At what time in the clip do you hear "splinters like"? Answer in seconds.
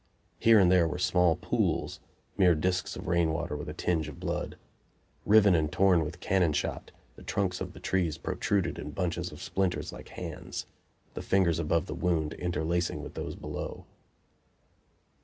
9.43-10.09